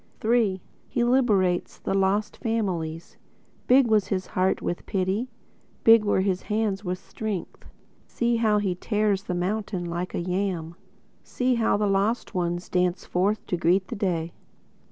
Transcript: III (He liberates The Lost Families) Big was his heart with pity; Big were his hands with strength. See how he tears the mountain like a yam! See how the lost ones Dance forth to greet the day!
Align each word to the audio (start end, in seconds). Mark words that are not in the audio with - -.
III 0.25 0.59
(He 0.89 1.03
liberates 1.03 1.77
The 1.77 1.93
Lost 1.93 2.37
Families) 2.37 3.17
Big 3.67 3.85
was 3.85 4.07
his 4.07 4.25
heart 4.25 4.59
with 4.59 4.87
pity; 4.87 5.29
Big 5.83 6.03
were 6.05 6.21
his 6.21 6.41
hands 6.41 6.83
with 6.83 6.97
strength. 6.97 7.65
See 8.07 8.37
how 8.37 8.57
he 8.57 8.73
tears 8.73 9.21
the 9.25 9.35
mountain 9.35 9.85
like 9.85 10.15
a 10.15 10.19
yam! 10.19 10.73
See 11.23 11.53
how 11.53 11.77
the 11.77 11.85
lost 11.85 12.33
ones 12.33 12.67
Dance 12.67 13.05
forth 13.05 13.45
to 13.45 13.55
greet 13.57 13.89
the 13.89 13.95
day! 13.95 14.33